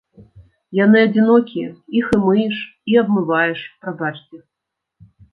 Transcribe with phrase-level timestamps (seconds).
[0.83, 1.67] Яны адзінокія,
[1.99, 2.55] іх і мыеш,
[2.93, 4.41] і абмываеш, прабачце.